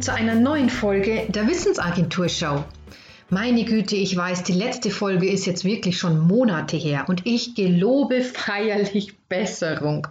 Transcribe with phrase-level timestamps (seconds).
[0.00, 2.64] zu einer neuen Folge der Wissensagentur Show.
[3.28, 7.54] Meine Güte, ich weiß, die letzte Folge ist jetzt wirklich schon Monate her und ich
[7.54, 10.06] gelobe feierlich Besserung.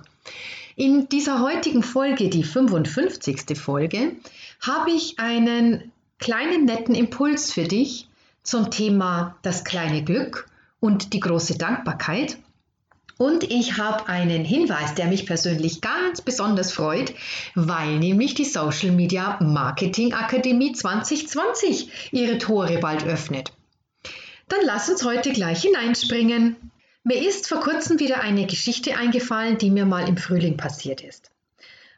[0.76, 3.58] In dieser heutigen Folge, die 55.
[3.58, 4.12] Folge,
[4.62, 8.08] habe ich einen kleinen netten Impuls für dich
[8.44, 10.48] zum Thema das kleine Glück
[10.80, 12.38] und die große Dankbarkeit
[13.20, 17.14] und ich habe einen Hinweis, der mich persönlich ganz besonders freut,
[17.54, 23.52] weil nämlich die Social Media Marketing Akademie 2020 ihre Tore bald öffnet.
[24.48, 26.56] Dann lass uns heute gleich hineinspringen.
[27.04, 31.30] Mir ist vor kurzem wieder eine Geschichte eingefallen, die mir mal im Frühling passiert ist.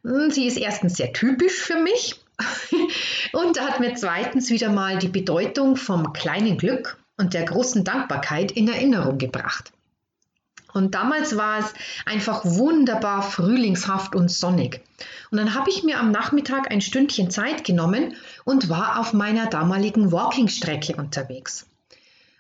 [0.04, 2.16] Hm, sie ist erstens sehr typisch für mich
[3.34, 8.52] und hat mir zweitens wieder mal die Bedeutung vom kleinen Glück und der großen Dankbarkeit
[8.52, 9.72] in Erinnerung gebracht.
[10.74, 11.74] Und damals war es
[12.06, 14.82] einfach wunderbar frühlingshaft und sonnig.
[15.32, 19.48] Und dann habe ich mir am Nachmittag ein Stündchen Zeit genommen und war auf meiner
[19.48, 21.68] damaligen Walking-Strecke unterwegs.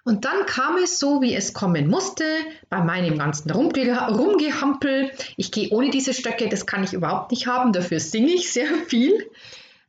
[0.03, 2.25] Und dann kam es so, wie es kommen musste,
[2.69, 5.11] bei meinem ganzen Rumge Rumgehampel.
[5.37, 8.67] Ich gehe ohne diese Stöcke, das kann ich überhaupt nicht haben, dafür singe ich sehr
[8.87, 9.29] viel,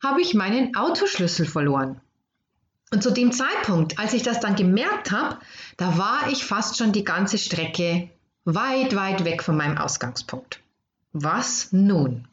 [0.03, 2.01] habe ich meinen Autoschlüssel verloren.
[2.93, 5.39] Und zu dem Zeitpunkt, als ich das dann gemerkt habe,
[5.79, 8.11] da war ich fast schon die ganze Strecke
[8.45, 10.61] weit, weit weg von meinem Ausgangspunkt.
[11.12, 12.27] Was nun?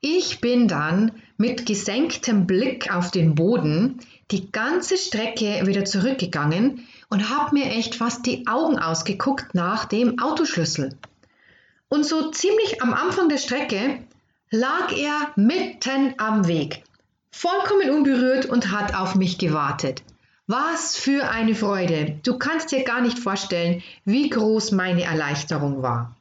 [0.00, 7.28] Ich bin dann mit gesenktem Blick auf den Boden die ganze Strecke wieder zurückgegangen und
[7.28, 10.96] habe mir echt fast die Augen ausgeguckt nach dem Autoschlüssel.
[11.88, 13.98] Und so ziemlich am Anfang der Strecke
[14.50, 16.82] lag er mitten am Weg,
[17.30, 20.02] vollkommen unberührt und hat auf mich gewartet.
[20.52, 22.18] Was für eine Freude.
[22.24, 26.16] Du kannst dir gar nicht vorstellen, wie groß meine Erleichterung war.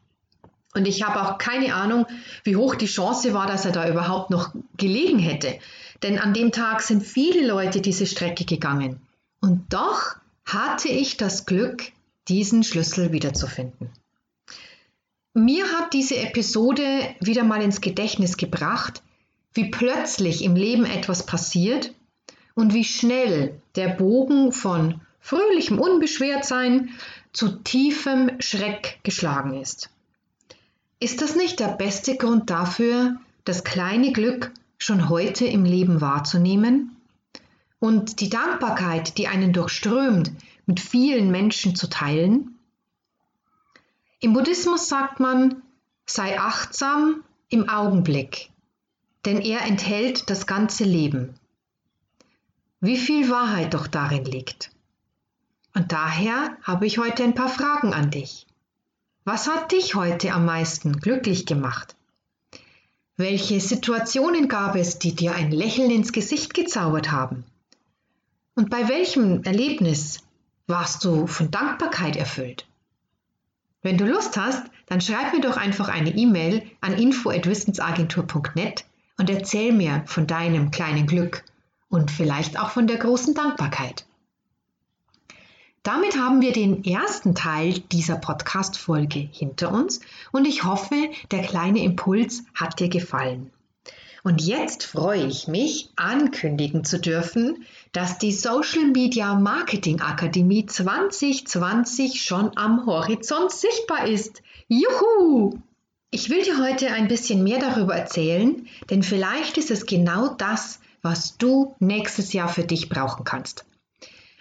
[0.76, 2.06] Und ich habe auch keine Ahnung,
[2.44, 5.58] wie hoch die Chance war, dass er da überhaupt noch gelegen hätte.
[6.04, 9.02] Denn an dem Tag sind viele Leute diese Strecke gegangen.
[9.42, 11.92] Und doch hatte ich das Glück,
[12.28, 13.90] diesen Schlüssel wiederzufinden.
[15.34, 19.02] Mir hat diese Episode wieder mal ins Gedächtnis gebracht,
[19.56, 21.96] wie plötzlich im Leben etwas passiert,
[22.60, 26.90] und wie schnell der Bogen von fröhlichem Unbeschwertsein
[27.34, 29.90] zu tiefem Schreck geschlagen ist.
[31.00, 36.96] Ist das nicht der beste Grund dafür, das kleine Glück schon heute im Leben wahrzunehmen?
[37.80, 40.32] Und die Dankbarkeit, die einen durchströmt,
[40.66, 42.60] mit vielen Menschen zu teilen?
[44.20, 45.62] Im Buddhismus sagt man,
[46.06, 48.50] sei achtsam im Augenblick,
[49.26, 51.36] denn er enthält das ganze Leben
[52.82, 54.72] wie viel Wahrheit doch darin liegt.
[55.76, 58.48] Und daher habe ich heute ein paar Fragen an dich.
[59.26, 61.96] Was hat dich heute am meisten glücklich gemacht?
[63.18, 67.44] Welche Situationen gab es, die dir ein Lächeln ins Gesicht gezaubert haben?
[68.56, 70.20] Und bei welchem Erlebnis
[70.68, 72.66] warst du von Dankbarkeit erfüllt?
[73.82, 78.86] Wenn du Lust hast, dann schreib mir doch einfach eine E-Mail an info@wissensagentur.net
[79.18, 81.44] und erzähl mir von deinem kleinen Glück
[81.90, 84.06] und vielleicht auch von der großen Dankbarkeit.
[85.84, 90.02] Damit haben wir den ersten Teil dieser Podcast-Folge hinter uns
[90.32, 90.96] und ich hoffe,
[91.32, 93.52] der kleine Impuls hat dir gefallen.
[94.24, 102.22] Und jetzt freue ich mich, ankündigen zu dürfen, dass die Social Media Marketing Akademie 2020
[102.22, 104.44] schon am Horizont sichtbar ist.
[104.68, 105.60] Juhu!
[106.12, 110.80] Ich will dir heute ein bisschen mehr darüber erzählen, denn vielleicht ist es genau das,
[111.02, 113.66] was du nächstes Jahr für dich brauchen kannst.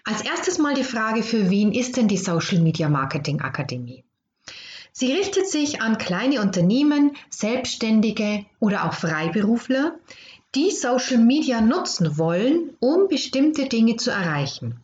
[0.04, 4.04] Als erstes mal die Frage, für wen ist denn die Social Media Marketing Akademie?
[4.92, 9.98] Sie richtet sich an kleine Unternehmen, Selbstständige oder auch Freiberufler,
[10.54, 14.80] die Social Media nutzen wollen, um bestimmte Dinge zu erreichen.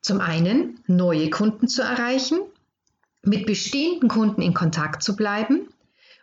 [0.00, 2.38] Zum einen neue Kunden zu erreichen,
[3.22, 5.68] mit bestehenden Kunden in Kontakt zu bleiben,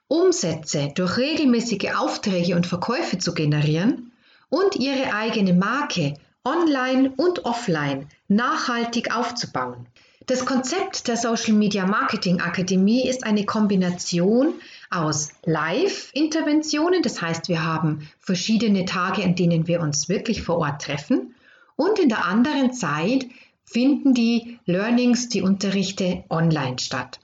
[0.08, 4.11] Umsätze durch regelmäßige Aufträge und Verkäufe zu generieren
[4.52, 6.14] und ihre eigene Marke
[6.44, 9.88] online und offline nachhaltig aufzubauen.
[10.28, 14.54] Das Konzept der Social Media Marketing Akademie ist eine Kombination
[14.92, 20.84] aus Live-Interventionen, das heißt wir haben verschiedene Tage, an denen wir uns wirklich vor Ort
[20.84, 21.34] treffen
[21.76, 23.26] und in der anderen Zeit
[23.64, 27.20] finden die Learnings, die Unterrichte online statt.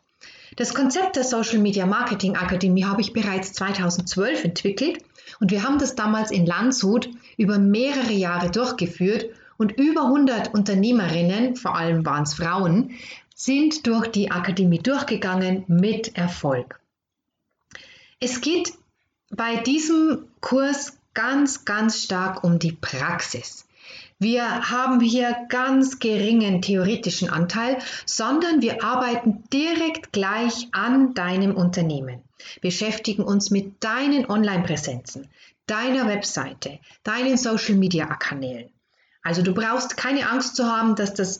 [0.56, 5.04] Das Konzept der Social Media Marketing Akademie habe ich bereits 2012 entwickelt
[5.40, 9.26] und wir haben das damals in Landshut über mehrere Jahre durchgeführt
[9.58, 12.92] und über 100 Unternehmerinnen, vor allem waren es Frauen,
[13.36, 16.80] sind durch die Akademie durchgegangen mit Erfolg.
[18.20, 18.74] Es geht
[19.30, 23.68] bei diesem Kurs ganz, ganz stark um die Praxis.
[24.20, 32.24] Wir haben hier ganz geringen theoretischen Anteil, sondern wir arbeiten direkt gleich an deinem Unternehmen,
[32.62, 35.28] beschäftigen uns mit deinen Online-Präsenzen,
[35.66, 38.70] deiner Webseite, deinen Social-Media-Kanälen.
[39.22, 41.40] Also du brauchst keine Angst zu haben, dass das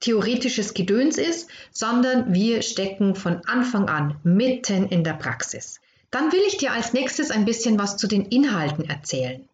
[0.00, 5.80] theoretisches Gedöns ist, sondern wir stecken von Anfang an mitten in der Praxis.
[6.10, 9.48] Dann will ich dir als nächstes ein bisschen was zu den Inhalten erzählen.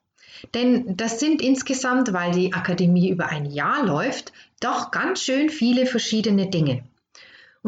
[0.55, 5.87] Denn das sind insgesamt, weil die Akademie über ein Jahr läuft, doch ganz schön viele
[5.87, 6.83] verschiedene Dinge.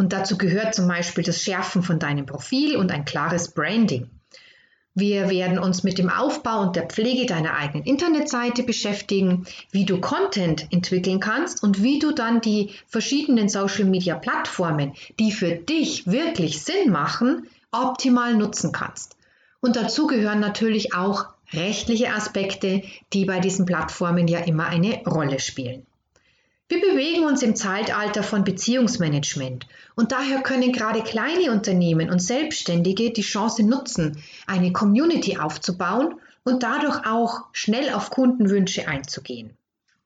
[0.01, 4.09] Und dazu gehört zum Beispiel das Schärfen von deinem Profil und ein klares Branding.
[4.95, 10.01] Wir werden uns mit dem Aufbau und der Pflege deiner eigenen Internetseite beschäftigen, wie du
[10.01, 16.91] Content entwickeln kannst und wie du dann die verschiedenen Social-Media-Plattformen, die für dich wirklich Sinn
[16.91, 19.19] machen, optimal nutzen kannst.
[19.61, 25.41] Und dazu gehören natürlich auch rechtliche Aspekte, die bei diesen Plattformen ja immer eine Rolle
[25.41, 25.85] spielen.
[26.71, 33.11] Wir bewegen uns im Zeitalter von Beziehungsmanagement und daher können gerade kleine Unternehmen und Selbstständige
[33.11, 36.15] die Chance nutzen, eine Community aufzubauen
[36.45, 39.51] und dadurch auch schnell auf Kundenwünsche einzugehen.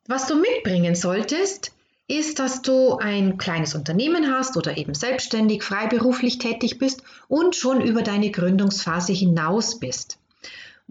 [0.06, 1.72] Was du mitbringen solltest,
[2.08, 7.82] ist, dass du ein kleines Unternehmen hast oder eben selbstständig, freiberuflich tätig bist und schon
[7.82, 10.16] über deine Gründungsphase hinaus bist.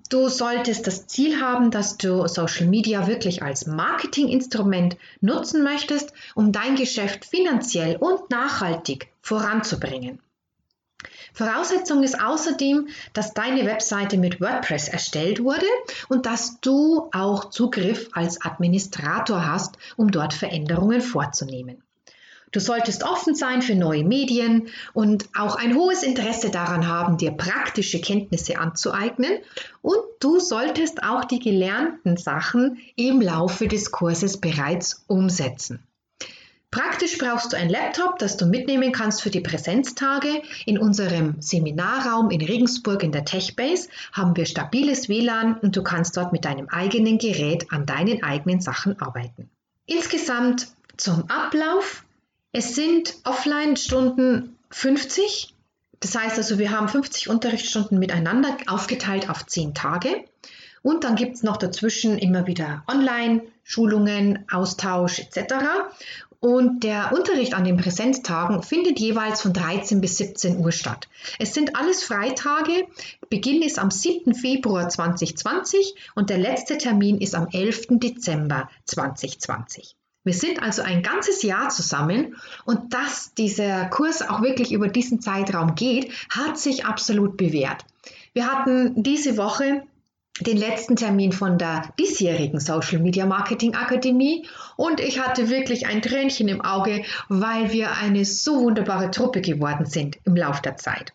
[0.09, 6.51] Du solltest das Ziel haben, dass du Social Media wirklich als Marketinginstrument nutzen möchtest, um
[6.51, 10.19] dein Geschäft finanziell und nachhaltig voranzubringen.
[11.33, 15.65] Voraussetzung ist außerdem, dass deine Webseite mit WordPress erstellt wurde
[16.09, 21.82] und dass du auch Zugriff als Administrator hast, um dort Veränderungen vorzunehmen.
[22.53, 27.31] Du solltest offen sein für neue Medien und auch ein hohes Interesse daran haben, dir
[27.31, 29.39] praktische Kenntnisse anzueignen.
[29.81, 35.83] Und du solltest auch die gelernten Sachen im Laufe des Kurses bereits umsetzen.
[36.69, 40.41] Praktisch brauchst du ein Laptop, das du mitnehmen kannst für die Präsenztage.
[40.65, 46.17] In unserem Seminarraum in Regensburg in der TechBase haben wir stabiles WLAN und du kannst
[46.17, 49.49] dort mit deinem eigenen Gerät an deinen eigenen Sachen arbeiten.
[49.85, 50.67] Insgesamt
[50.97, 52.03] zum Ablauf.
[52.55, 55.55] Es sind Offline-Stunden 50.
[55.99, 60.23] Das heißt also, wir haben 50 Unterrichtsstunden miteinander aufgeteilt auf 10 Tage.
[60.83, 65.55] Und dann gibt es noch dazwischen immer wieder Online-Schulungen, Austausch etc.
[66.39, 71.07] Und der Unterricht an den Präsenztagen findet jeweils von 13 bis 17 Uhr statt.
[71.39, 72.85] Es sind alles Freitage.
[73.31, 74.35] Beginn ist am 7.
[74.35, 77.87] Februar 2020 und der letzte Termin ist am 11.
[77.97, 79.95] Dezember 2020.
[80.23, 82.35] Wir sind also ein ganzes Jahr zusammen
[82.65, 87.85] und dass dieser Kurs auch wirklich über diesen Zeitraum geht, hat sich absolut bewährt.
[88.33, 89.83] Wir hatten diese Woche
[90.39, 94.47] den letzten Termin von der diesjährigen Social Media Marketing Akademie
[94.77, 99.85] und ich hatte wirklich ein Tränchen im Auge, weil wir eine so wunderbare Truppe geworden
[99.85, 101.13] sind im Laufe der Zeit.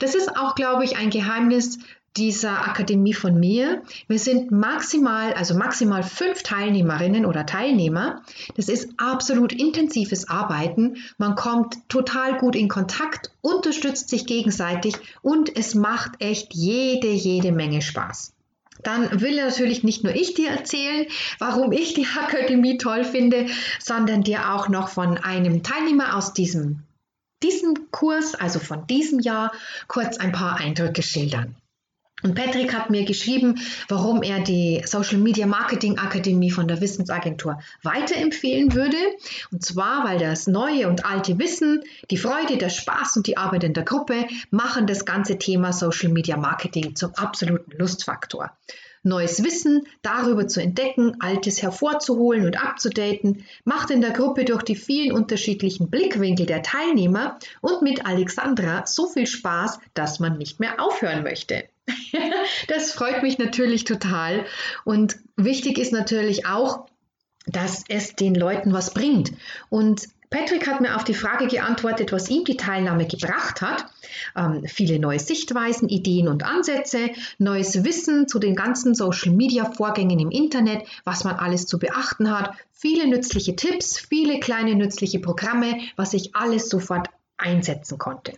[0.00, 1.78] Das ist auch, glaube ich, ein Geheimnis
[2.16, 3.82] dieser Akademie von mir.
[4.08, 8.22] Wir sind maximal, also maximal fünf Teilnehmerinnen oder Teilnehmer.
[8.56, 10.96] Das ist absolut intensives Arbeiten.
[11.16, 17.52] Man kommt total gut in Kontakt, unterstützt sich gegenseitig und es macht echt jede, jede
[17.52, 18.32] Menge Spaß
[18.82, 21.06] dann will natürlich nicht nur ich dir erzählen,
[21.38, 23.46] warum ich die Akademie toll finde,
[23.80, 26.84] sondern dir auch noch von einem Teilnehmer aus diesem,
[27.42, 29.52] diesem Kurs, also von diesem Jahr,
[29.88, 31.56] kurz ein paar Eindrücke schildern.
[32.22, 37.60] Und Patrick hat mir geschrieben, warum er die Social Media Marketing Akademie von der Wissensagentur
[37.82, 38.96] weiterempfehlen würde.
[39.52, 43.64] Und zwar, weil das neue und alte Wissen, die Freude, der Spaß und die Arbeit
[43.64, 48.50] in der Gruppe machen das ganze Thema Social Media Marketing zum absoluten Lustfaktor.
[49.04, 54.74] Neues Wissen darüber zu entdecken, Altes hervorzuholen und abzudaten, macht in der Gruppe durch die
[54.74, 60.82] vielen unterschiedlichen Blickwinkel der Teilnehmer und mit Alexandra so viel Spaß, dass man nicht mehr
[60.82, 61.68] aufhören möchte.
[62.68, 64.44] das freut mich natürlich total.
[64.84, 66.86] Und wichtig ist natürlich auch,
[67.46, 69.32] dass es den Leuten was bringt.
[69.70, 73.86] Und Patrick hat mir auf die Frage geantwortet, was ihm die Teilnahme gebracht hat.
[74.36, 80.86] Ähm, viele neue Sichtweisen, Ideen und Ansätze, neues Wissen zu den ganzen Social-Media-Vorgängen im Internet,
[81.04, 86.36] was man alles zu beachten hat, viele nützliche Tipps, viele kleine nützliche Programme, was ich
[86.36, 88.34] alles sofort einsetzen konnte.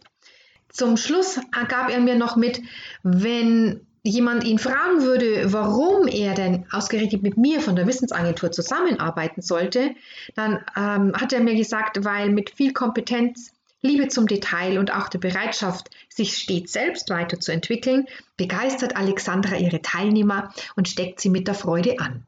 [0.72, 2.60] Zum Schluss gab er mir noch mit,
[3.02, 9.42] wenn jemand ihn fragen würde, warum er denn ausgerechnet mit mir von der Wissensagentur zusammenarbeiten
[9.42, 9.94] sollte,
[10.34, 15.08] dann ähm, hat er mir gesagt, weil mit viel Kompetenz Liebe zum Detail und auch
[15.08, 21.54] der Bereitschaft, sich stets selbst weiterzuentwickeln, begeistert Alexandra ihre Teilnehmer und steckt sie mit der
[21.54, 22.26] Freude an.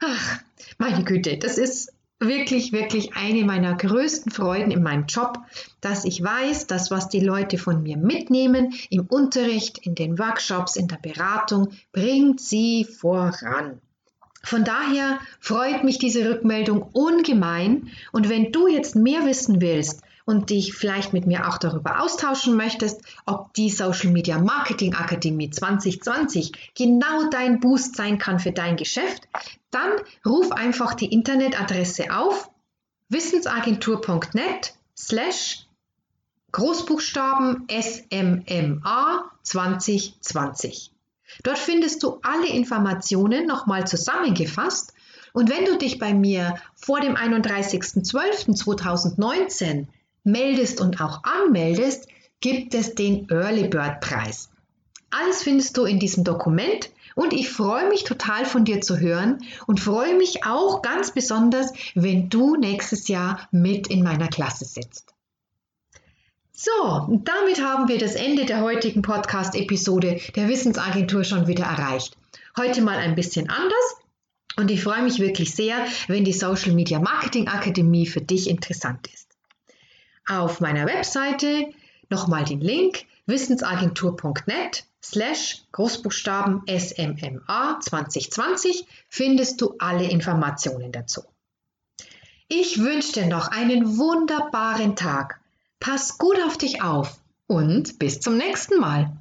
[0.00, 0.40] Ach,
[0.76, 1.93] meine Güte, das ist
[2.28, 5.38] wirklich, wirklich eine meiner größten Freuden in meinem Job,
[5.80, 10.76] dass ich weiß, dass was die Leute von mir mitnehmen im Unterricht, in den Workshops,
[10.76, 13.80] in der Beratung, bringt sie voran.
[14.44, 20.50] Von daher freut mich diese Rückmeldung ungemein und wenn du jetzt mehr wissen willst und
[20.50, 26.52] dich vielleicht mit mir auch darüber austauschen möchtest, ob die Social Media Marketing Akademie 2020
[26.74, 29.28] genau dein Boost sein kann für dein Geschäft,
[29.70, 29.90] dann
[30.24, 32.50] ruf einfach die Internetadresse auf
[33.08, 35.66] wissensagentur.net slash
[36.52, 40.92] Großbuchstaben SMMA 2020.
[41.42, 44.94] Dort findest du alle Informationen nochmal zusammengefasst
[45.32, 49.88] und wenn du dich bei mir vor dem 31.12.2019
[50.24, 52.08] meldest und auch anmeldest,
[52.40, 54.50] gibt es den Early Bird Preis.
[55.10, 59.44] Alles findest du in diesem Dokument und ich freue mich total von dir zu hören
[59.66, 65.14] und freue mich auch ganz besonders, wenn du nächstes Jahr mit in meiner Klasse sitzt.
[66.52, 72.16] So, damit haben wir das Ende der heutigen Podcast-Episode der Wissensagentur schon wieder erreicht.
[72.56, 73.96] Heute mal ein bisschen anders
[74.56, 75.76] und ich freue mich wirklich sehr,
[76.06, 79.23] wenn die Social Media Marketing Akademie für dich interessant ist.
[80.26, 81.70] Auf meiner Webseite
[82.08, 91.22] nochmal den Link wissensagentur.net slash Großbuchstaben SMMA 2020 findest du alle Informationen dazu.
[92.48, 95.40] Ich wünsche dir noch einen wunderbaren Tag
[95.84, 99.14] Pass gut auf dich auf und bis zum nächsten Mal.